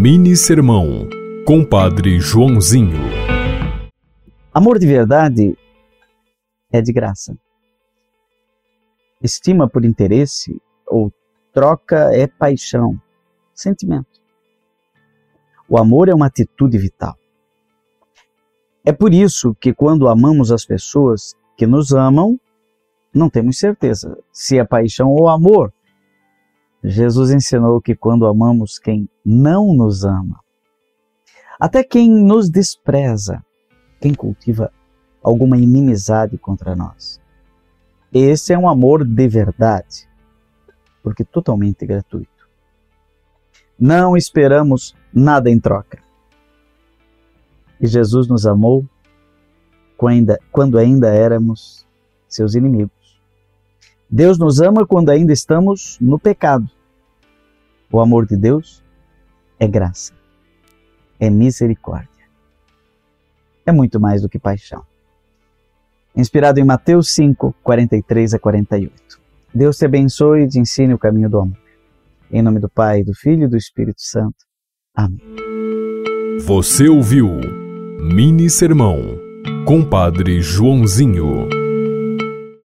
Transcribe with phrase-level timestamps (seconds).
[0.00, 1.08] Mini Sermão,
[1.44, 3.00] Compadre Joãozinho.
[4.54, 5.58] Amor de verdade
[6.70, 7.36] é de graça.
[9.20, 11.12] Estima por interesse ou
[11.52, 12.96] troca é paixão,
[13.52, 14.20] sentimento.
[15.68, 17.16] O amor é uma atitude vital.
[18.84, 22.38] É por isso que quando amamos as pessoas que nos amam,
[23.12, 25.72] não temos certeza se é paixão ou amor,
[26.82, 30.40] Jesus ensinou que quando amamos quem não nos ama,
[31.58, 33.44] até quem nos despreza,
[34.00, 34.72] quem cultiva
[35.22, 37.20] alguma inimizade contra nós.
[38.12, 40.08] Esse é um amor de verdade,
[41.02, 42.48] porque totalmente gratuito.
[43.78, 45.98] Não esperamos nada em troca.
[47.80, 48.88] E Jesus nos amou
[50.52, 51.86] quando ainda, éramos
[52.28, 52.97] seus inimigos.
[54.10, 56.68] Deus nos ama quando ainda estamos no pecado.
[57.92, 58.82] O amor de Deus
[59.58, 60.12] é graça,
[61.20, 62.08] é misericórdia.
[63.66, 64.82] É muito mais do que paixão.
[66.16, 69.20] Inspirado em Mateus 5, 43 a 48.
[69.54, 71.58] Deus te abençoe e te ensine o caminho do amor.
[72.30, 74.36] Em nome do Pai, do Filho e do Espírito Santo.
[74.94, 75.20] Amém.
[76.40, 77.28] Você ouviu
[78.00, 78.96] Mini Sermão,
[79.66, 81.57] Compadre Joãozinho.